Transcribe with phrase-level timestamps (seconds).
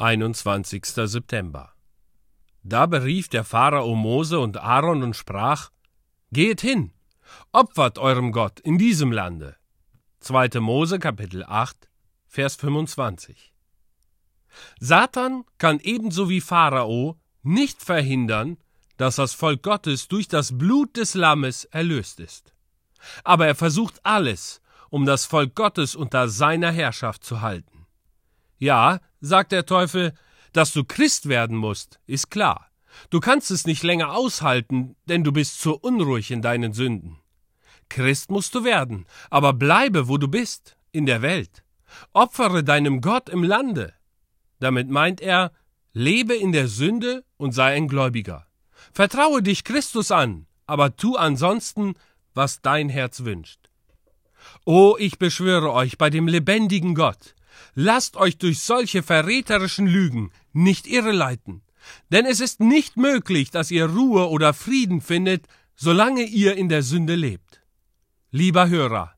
[0.00, 0.82] 21.
[0.86, 1.74] September.
[2.62, 5.70] Da berief der Pharao Mose und Aaron und sprach:
[6.32, 6.92] Geht hin,
[7.52, 9.56] opfert eurem Gott in diesem Lande.
[10.20, 10.60] 2.
[10.60, 11.90] Mose Kapitel 8,
[12.26, 13.52] Vers 25.
[14.78, 18.56] Satan kann ebenso wie Pharao nicht verhindern,
[18.96, 22.54] dass das Volk Gottes durch das Blut des Lammes erlöst ist.
[23.22, 27.86] Aber er versucht alles, um das Volk Gottes unter seiner Herrschaft zu halten.
[28.56, 30.14] Ja, sagt der Teufel,
[30.52, 32.70] dass du Christ werden musst, ist klar.
[33.10, 37.18] Du kannst es nicht länger aushalten, denn du bist zu unruhig in deinen Sünden.
[37.88, 41.64] Christ musst du werden, aber bleibe, wo du bist, in der Welt.
[42.12, 43.94] Opfere deinem Gott im Lande.
[44.58, 45.52] Damit meint er,
[45.92, 48.46] lebe in der Sünde und sei ein Gläubiger.
[48.92, 51.94] Vertraue dich Christus an, aber tu ansonsten,
[52.34, 53.70] was dein Herz wünscht.
[54.64, 57.34] O, ich beschwöre euch bei dem lebendigen Gott,
[57.74, 61.62] Lasst euch durch solche verräterischen Lügen nicht irreleiten,
[62.10, 66.82] denn es ist nicht möglich, dass ihr Ruhe oder Frieden findet, solange ihr in der
[66.82, 67.62] Sünde lebt.
[68.30, 69.14] Lieber Hörer,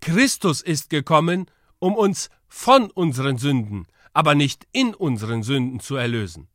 [0.00, 1.46] Christus ist gekommen,
[1.78, 6.48] um uns von unseren Sünden, aber nicht in unseren Sünden zu erlösen.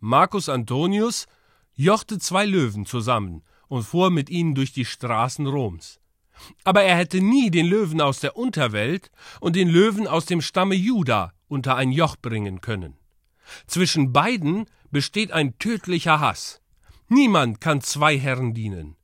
[0.00, 1.26] Marcus Antonius
[1.74, 6.01] jochte zwei Löwen zusammen und fuhr mit ihnen durch die Straßen Roms.
[6.64, 10.74] Aber er hätte nie den Löwen aus der Unterwelt und den Löwen aus dem Stamme
[10.74, 12.96] Juda unter ein Joch bringen können.
[13.66, 16.60] Zwischen beiden besteht ein tödlicher Hass.
[17.08, 18.96] Niemand kann zwei Herren dienen.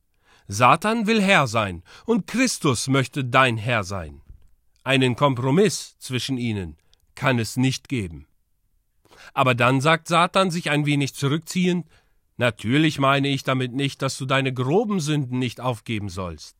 [0.47, 4.21] Satan will Herr sein, und Christus möchte dein Herr sein.
[4.83, 6.77] Einen Kompromiss zwischen ihnen
[7.13, 8.25] kann es nicht geben.
[9.33, 11.85] Aber dann sagt Satan sich ein wenig zurückziehend,
[12.39, 16.55] Natürlich meine ich damit nicht, dass du deine groben Sünden nicht aufgeben sollst.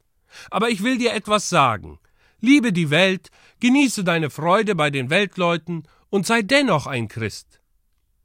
[0.49, 1.99] Aber ich will dir etwas sagen.
[2.39, 7.59] Liebe die Welt, genieße deine Freude bei den Weltleuten und sei dennoch ein Christ.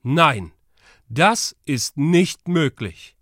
[0.03, 0.53] Nein,
[1.09, 3.17] das ist nicht möglich.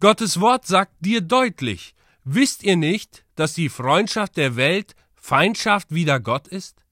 [0.00, 6.20] Gottes Wort sagt dir deutlich, wisst ihr nicht, dass die Freundschaft der Welt Feindschaft wider
[6.20, 6.84] Gott ist?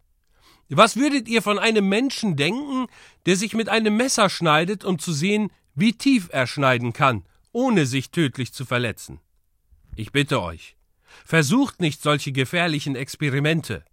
[0.69, 2.87] Was würdet ihr von einem Menschen denken,
[3.27, 7.87] der sich mit einem Messer schneidet, um zu sehen, wie tief er schneiden kann, ohne
[7.87, 9.19] sich tödlich zu verletzen?
[9.97, 10.77] Ich bitte euch,
[11.25, 13.85] Versucht nicht solche gefährlichen Experimente.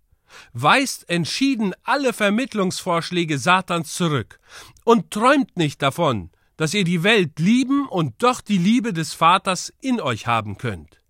[0.54, 4.40] Weist entschieden alle Vermittlungsvorschläge Satans zurück
[4.84, 9.74] und träumt nicht davon, dass ihr die Welt lieben und doch die Liebe des Vaters
[9.80, 11.02] in euch haben könnt.